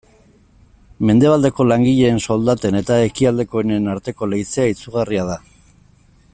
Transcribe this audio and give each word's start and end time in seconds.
Mendebaldeko 1.09 1.65
langileen 1.71 2.17
soldaten 2.27 2.79
eta 2.81 2.97
ekialdekoenen 3.11 3.93
arteko 3.95 4.33
leizea 4.33 4.69
izugarria 4.75 5.31
da. 5.33 5.41